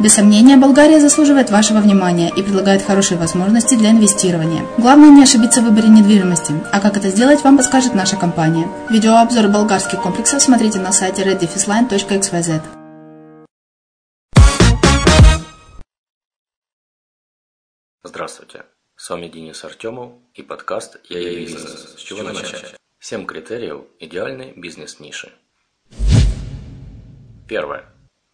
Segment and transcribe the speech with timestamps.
[0.00, 4.64] Без сомнения, Болгария заслуживает вашего внимания и предлагает хорошие возможности для инвестирования.
[4.78, 8.68] Главное не ошибиться в выборе недвижимости, а как это сделать, вам подскажет наша компания.
[8.90, 12.62] Видеообзор болгарских комплексов смотрите на сайте reddefisline.xyz.
[18.04, 18.66] Здравствуйте,
[18.96, 21.94] с вами Денис Артемов и подкаст «Я и бизнес».
[21.96, 22.74] С чего начать?
[23.00, 25.32] 7 критериев идеальной бизнес-ниши.
[27.48, 27.84] Первое.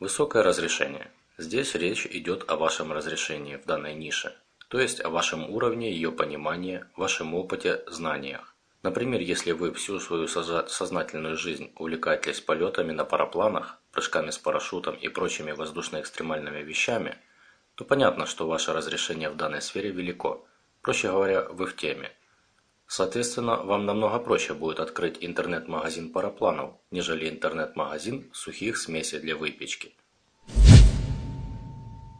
[0.00, 1.10] Высокое разрешение.
[1.36, 4.34] Здесь речь идет о вашем разрешении в данной нише,
[4.68, 8.54] то есть о вашем уровне ее понимания, вашем опыте, знаниях.
[8.82, 15.08] Например, если вы всю свою сознательную жизнь увлекаетесь полетами на парапланах, прыжками с парашютом и
[15.08, 17.18] прочими воздушно-экстремальными вещами,
[17.74, 20.46] то понятно, что ваше разрешение в данной сфере велико.
[20.80, 22.10] Проще говоря, вы в теме.
[22.92, 29.94] Соответственно, вам намного проще будет открыть интернет-магазин парапланов, нежели интернет-магазин сухих смесей для выпечки.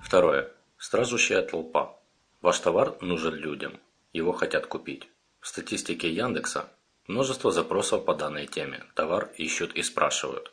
[0.00, 0.52] Второе.
[0.78, 1.98] Стражущая толпа.
[2.40, 3.80] Ваш товар нужен людям.
[4.12, 5.08] Его хотят купить.
[5.40, 6.68] В статистике Яндекса
[7.08, 8.84] множество запросов по данной теме.
[8.94, 10.52] Товар ищут и спрашивают.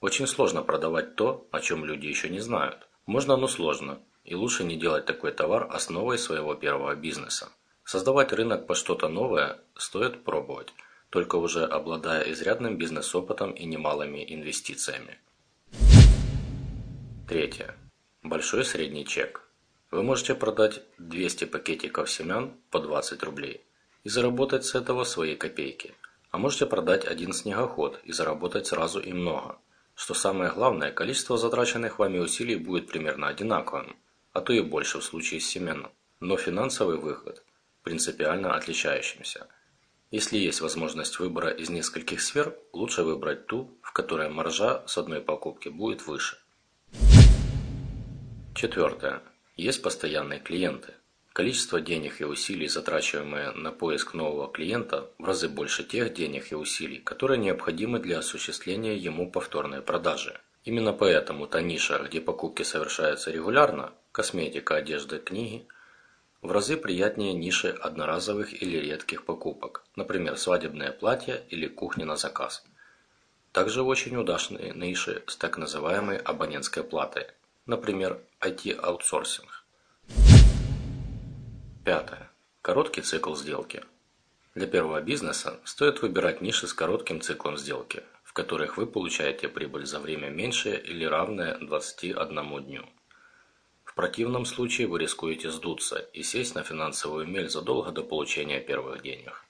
[0.00, 2.88] Очень сложно продавать то, о чем люди еще не знают.
[3.04, 3.98] Можно, но сложно.
[4.24, 7.50] И лучше не делать такой товар основой своего первого бизнеса.
[7.88, 10.74] Создавать рынок по что-то новое стоит пробовать,
[11.08, 15.16] только уже обладая изрядным бизнес-опытом и немалыми инвестициями.
[17.26, 17.74] Третье.
[18.22, 19.40] Большой средний чек.
[19.90, 23.64] Вы можете продать 200 пакетиков семян по 20 рублей
[24.04, 25.94] и заработать с этого свои копейки.
[26.30, 29.56] А можете продать один снегоход и заработать сразу и много.
[29.94, 33.96] Что самое главное, количество затраченных вами усилий будет примерно одинаковым,
[34.34, 35.90] а то и больше в случае с семенным.
[36.20, 37.42] Но финансовый выход
[37.88, 39.46] принципиально отличающимся.
[40.10, 45.22] Если есть возможность выбора из нескольких сфер, лучше выбрать ту, в которой маржа с одной
[45.22, 46.36] покупки будет выше.
[48.54, 49.22] Четвертое.
[49.56, 50.92] Есть постоянные клиенты.
[51.32, 56.56] Количество денег и усилий, затрачиваемые на поиск нового клиента, в разы больше тех денег и
[56.56, 60.38] усилий, которые необходимы для осуществления ему повторной продажи.
[60.64, 65.66] Именно поэтому та ниша, где покупки совершаются регулярно– косметика, одежда, книги–
[66.40, 72.64] в разы приятнее ниши одноразовых или редких покупок, например, свадебное платье или кухня на заказ.
[73.52, 77.26] Также очень удачные ниши с так называемой абонентской платой,
[77.66, 79.64] например, IT-аутсорсинг.
[81.84, 82.30] Пятое.
[82.62, 83.82] Короткий цикл сделки.
[84.54, 89.86] Для первого бизнеса стоит выбирать ниши с коротким циклом сделки, в которых вы получаете прибыль
[89.86, 92.84] за время меньшее или равное 21 дню.
[93.98, 99.44] Противном случае вы рискуете сдуться и сесть на финансовую мель задолго до получения первых денег.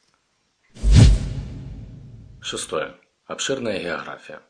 [2.40, 2.94] Шестое.
[3.26, 4.40] Обширная география.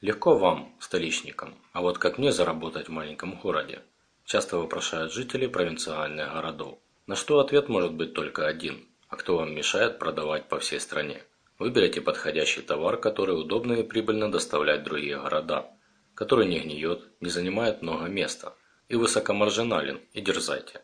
[0.00, 3.82] Легко вам, столичникам, а вот как мне заработать в маленьком городе?
[4.24, 6.78] Часто вопрошают жители провинциальных городов.
[7.08, 8.86] На что ответ может быть только один.
[9.08, 11.24] А кто вам мешает продавать по всей стране?
[11.58, 15.72] Выберите подходящий товар, который удобно и прибыльно доставлять в другие города,
[16.14, 18.54] который не гниет, не занимает много места
[18.88, 20.82] и высокомаржинален, и дерзайте.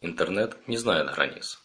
[0.00, 1.58] Интернет не знает границ.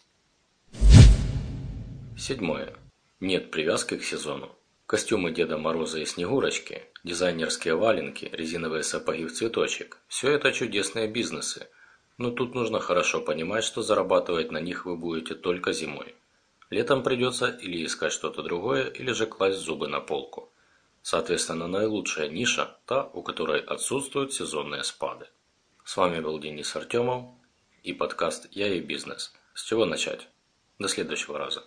[2.16, 2.76] Седьмое.
[3.20, 4.56] Нет привязки к сезону.
[4.86, 11.68] Костюмы Деда Мороза и Снегурочки, дизайнерские валенки, резиновые сапоги в цветочек– все это чудесные бизнесы–
[12.16, 16.14] но тут нужно хорошо понимать, что зарабатывать на них вы будете только зимой.
[16.70, 20.52] Летом придется или искать что-то другое, или же класть зубы на полку.
[21.02, 25.26] Соответственно, наилучшая ниша– та, у которой отсутствуют сезонные спады.
[25.84, 27.26] С вами был Денис Артемов
[27.82, 29.34] и подкаст «Я и бизнес».
[29.52, 30.28] С чего начать?
[30.78, 31.62] До следующего раза.